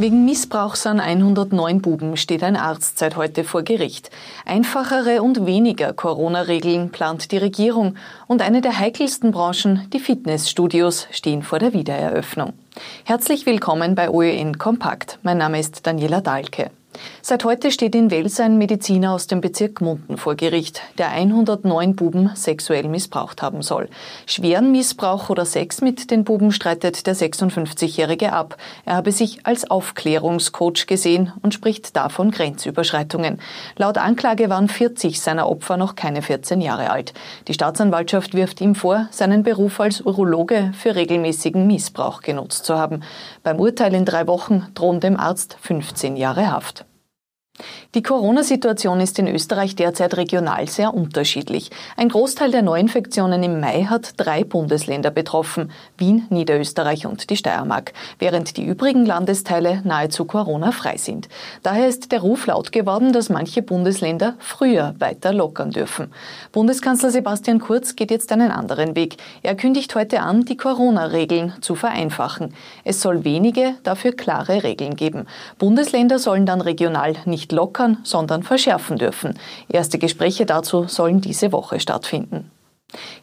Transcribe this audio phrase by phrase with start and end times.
[0.00, 4.08] Wegen Missbrauchs an 109 Buben steht ein Arzt seit heute vor Gericht.
[4.46, 11.42] Einfachere und weniger Corona-Regeln plant die Regierung und eine der heikelsten Branchen, die Fitnessstudios, stehen
[11.42, 12.54] vor der Wiedereröffnung.
[13.04, 15.18] Herzlich willkommen bei OEN Kompakt.
[15.22, 16.70] Mein Name ist Daniela Dahlke.
[17.22, 21.94] Seit heute steht in Wels ein Mediziner aus dem Bezirk Munden vor Gericht, der 109
[21.94, 23.88] Buben sexuell missbraucht haben soll.
[24.26, 28.56] Schweren Missbrauch oder Sex mit den Buben streitet der 56-Jährige ab.
[28.84, 33.40] Er habe sich als Aufklärungscoach gesehen und spricht davon Grenzüberschreitungen.
[33.76, 37.14] Laut Anklage waren 40 seiner Opfer noch keine 14 Jahre alt.
[37.48, 43.02] Die Staatsanwaltschaft wirft ihm vor, seinen Beruf als Urologe für regelmäßigen Missbrauch genutzt zu haben.
[43.42, 46.86] Beim Urteil in drei Wochen drohen dem Arzt 15 Jahre Haft.
[47.94, 51.70] Die Corona-Situation ist in Österreich derzeit regional sehr unterschiedlich.
[51.96, 57.92] Ein Großteil der Neuinfektionen im Mai hat drei Bundesländer betroffen, Wien, Niederösterreich und die Steiermark,
[58.18, 61.28] während die übrigen Landesteile nahezu Corona-frei sind.
[61.62, 66.12] Daher ist der Ruf laut geworden, dass manche Bundesländer früher weiter lockern dürfen.
[66.52, 69.16] Bundeskanzler Sebastian Kurz geht jetzt einen anderen Weg.
[69.42, 72.54] Er kündigt heute an, die Corona-Regeln zu vereinfachen.
[72.84, 75.26] Es soll wenige, dafür klare Regeln geben.
[75.58, 79.38] Bundesländer sollen dann regional nicht lockern, sondern verschärfen dürfen.
[79.68, 82.50] Erste Gespräche dazu sollen diese Woche stattfinden.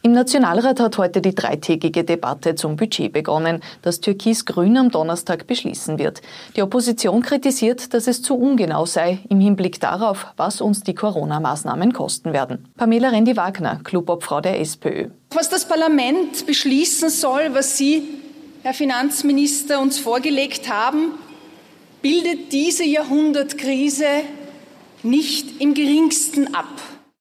[0.01, 5.99] Im Nationalrat hat heute die dreitägige Debatte zum Budget begonnen, das Türkis-Grün am Donnerstag beschließen
[5.99, 6.21] wird.
[6.55, 11.93] Die Opposition kritisiert, dass es zu ungenau sei im Hinblick darauf, was uns die Corona-Maßnahmen
[11.93, 12.65] kosten werden.
[12.77, 15.09] Pamela Rendi-Wagner, Clubobfrau der SPÖ.
[15.31, 18.03] Was das Parlament beschließen soll, was Sie,
[18.63, 21.13] Herr Finanzminister, uns vorgelegt haben,
[22.01, 24.05] bildet diese Jahrhundertkrise
[25.03, 26.65] nicht im geringsten ab.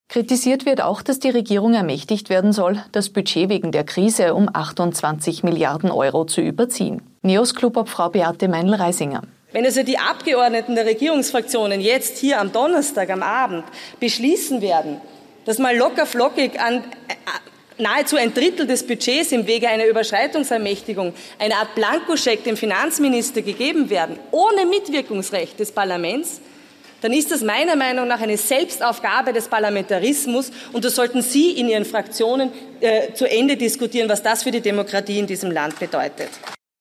[0.08, 4.48] Kritisiert wird auch, dass die Regierung ermächtigt werden soll, das Budget wegen der Krise um
[4.52, 7.02] 28 Milliarden Euro zu überziehen.
[7.22, 9.22] Neos Clubobfrau Beate Meinl-Reisinger.
[9.52, 13.64] Wenn also die Abgeordneten der Regierungsfraktionen jetzt hier am Donnerstag am Abend
[14.00, 15.00] beschließen werden,
[15.44, 16.84] dass mal locker flockig an
[17.78, 23.90] nahezu ein Drittel des Budgets im Wege einer Überschreitungsermächtigung, eine Art Blankoscheck dem Finanzminister gegeben
[23.90, 26.40] werden, ohne Mitwirkungsrecht des Parlaments,
[27.02, 31.68] dann ist das meiner Meinung nach eine Selbstaufgabe des Parlamentarismus und das sollten Sie in
[31.68, 32.50] Ihren Fraktionen
[32.80, 36.30] äh, zu Ende diskutieren, was das für die Demokratie in diesem Land bedeutet.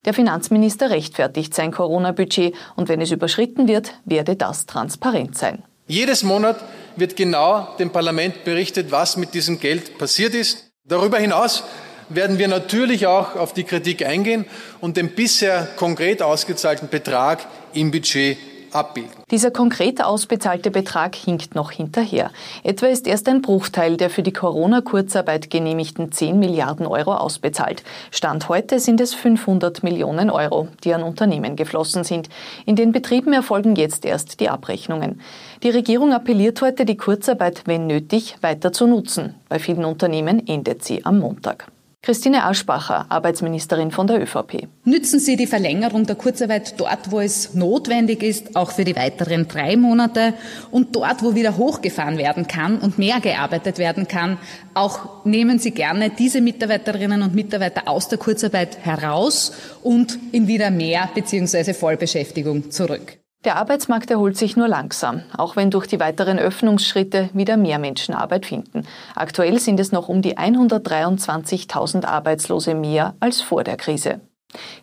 [0.05, 5.63] Der Finanzminister rechtfertigt sein Corona-Budget und wenn es überschritten wird, werde das transparent sein.
[5.87, 6.57] Jedes Monat
[6.95, 10.64] wird genau dem Parlament berichtet, was mit diesem Geld passiert ist.
[10.87, 11.63] Darüber hinaus
[12.09, 14.45] werden wir natürlich auch auf die Kritik eingehen
[14.81, 18.37] und den bisher konkret ausgezahlten Betrag im Budget
[18.75, 19.11] abbilden.
[19.31, 22.31] Dieser konkret ausbezahlte Betrag hinkt noch hinterher.
[22.63, 27.83] Etwa ist erst ein Bruchteil der für die Corona-Kurzarbeit genehmigten 10 Milliarden Euro ausbezahlt.
[28.11, 32.29] Stand heute sind es 500 Millionen Euro, die an Unternehmen geflossen sind.
[32.65, 35.21] In den Betrieben erfolgen jetzt erst die Abrechnungen.
[35.63, 39.35] Die Regierung appelliert heute, die Kurzarbeit, wenn nötig, weiter zu nutzen.
[39.49, 41.67] Bei vielen Unternehmen endet sie am Montag.
[42.05, 44.67] Christine Aschbacher, Arbeitsministerin von der ÖVP.
[44.83, 49.47] Nützen Sie die Verlängerung der Kurzarbeit dort, wo es notwendig ist, auch für die weiteren
[49.47, 50.35] drei Monate
[50.69, 54.37] und dort, wo wieder hochgefahren werden kann und mehr gearbeitet werden kann.
[54.75, 60.69] Auch nehmen Sie gerne diese Mitarbeiterinnen und Mitarbeiter aus der Kurzarbeit heraus und in wieder
[60.69, 61.73] mehr bzw.
[61.73, 63.17] Vollbeschäftigung zurück.
[63.45, 68.15] Der Arbeitsmarkt erholt sich nur langsam, auch wenn durch die weiteren Öffnungsschritte wieder mehr Menschen
[68.15, 68.87] Arbeit finden.
[69.13, 74.19] Aktuell sind es noch um die 123.000 Arbeitslose mehr als vor der Krise.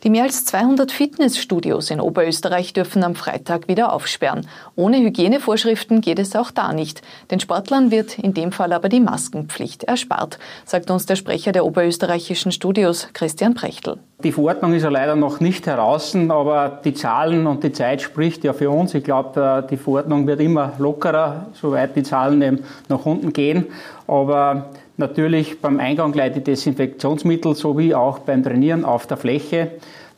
[0.02, 4.46] Die mehr als 200 Fitnessstudios in Oberösterreich dürfen am Freitag wieder aufsperren.
[4.74, 7.02] Ohne Hygienevorschriften geht es auch da nicht.
[7.30, 11.64] Den Sportlern wird in dem Fall aber die Maskenpflicht erspart, sagt uns der Sprecher der
[11.64, 13.98] oberösterreichischen Studios, Christian Prechtl.
[14.22, 18.44] Die Verordnung ist ja leider noch nicht heraus, aber die Zahlen und die Zeit spricht
[18.44, 18.94] ja für uns.
[18.94, 23.66] Ich glaube, äh, die Verordnung wird immer lockerer, soweit die Zahlen eben nach unten gehen.
[24.06, 24.70] Aber
[25.02, 29.72] Natürlich beim Eingang gleich Desinfektionsmittel sowie auch beim Trainieren auf der Fläche.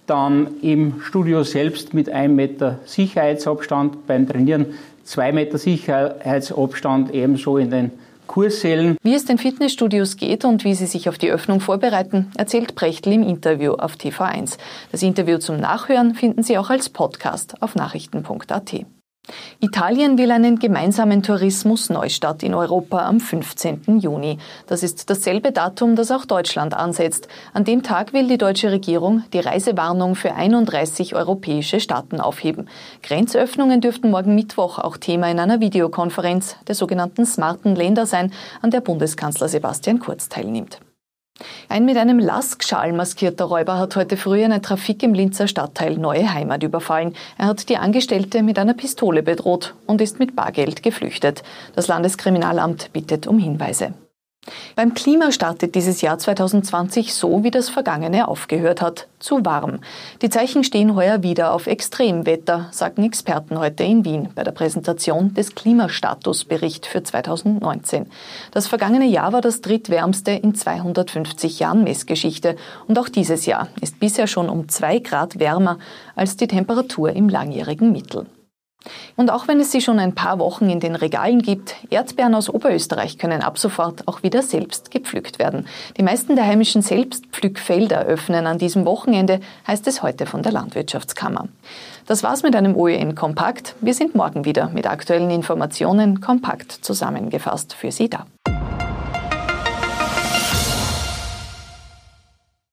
[0.07, 7.71] Dann im Studio selbst mit einem Meter Sicherheitsabstand, beim Trainieren zwei Meter Sicherheitsabstand ebenso in
[7.71, 7.93] den
[8.27, 8.99] Kurssälen.
[9.03, 13.11] Wie es den Fitnessstudios geht und wie sie sich auf die Öffnung vorbereiten, erzählt Prechtl
[13.11, 14.59] im Interview auf TV1.
[14.93, 18.85] Das Interview zum Nachhören finden Sie auch als Podcast auf nachrichten.at.
[19.61, 23.99] Italien will einen gemeinsamen Tourismus-Neustart in Europa am 15.
[23.99, 24.39] Juni.
[24.67, 27.29] Das ist dasselbe Datum, das auch Deutschland ansetzt.
[27.55, 32.69] An dem Tag will die deutsche Regierung die Reisewarnung für 31 europäische Staaten aufheben.
[33.03, 38.71] Grenzöffnungen dürften morgen Mittwoch auch Thema in einer Videokonferenz der sogenannten smarten Länder sein, an
[38.71, 40.81] der Bundeskanzler Sebastian Kurz teilnimmt.
[41.69, 46.33] Ein mit einem Laskschal maskierter Räuber hat heute früh eine Trafik im Linzer Stadtteil Neue
[46.33, 47.17] Heimat überfallen.
[47.37, 51.43] Er hat die Angestellte mit einer Pistole bedroht und ist mit Bargeld geflüchtet.
[51.75, 53.95] Das Landeskriminalamt bittet um Hinweise.
[54.77, 59.81] Beim Klima startet dieses Jahr 2020 so, wie das vergangene aufgehört hat, zu warm.
[60.21, 65.33] Die Zeichen stehen heuer wieder auf Extremwetter, sagen Experten heute in Wien bei der Präsentation
[65.35, 68.07] des Klimastatusbericht für 2019.
[68.51, 72.57] Das vergangene Jahr war das drittwärmste in 250 Jahren Messgeschichte
[72.87, 75.79] und auch dieses Jahr ist bisher schon um zwei Grad wärmer
[76.17, 78.27] als die Temperatur im langjährigen Mittel.
[79.17, 82.51] Und auch wenn es sie schon ein paar Wochen in den Regalen gibt, Erdbeeren aus
[82.51, 85.67] Oberösterreich können ab sofort auch wieder selbst gepflückt werden.
[85.97, 91.49] Die meisten der heimischen Selbstpflückfelder öffnen an diesem Wochenende, heißt es heute von der Landwirtschaftskammer.
[92.07, 93.75] Das war's mit einem OEN Kompakt.
[93.81, 98.27] Wir sind morgen wieder mit aktuellen Informationen kompakt zusammengefasst für Sie da.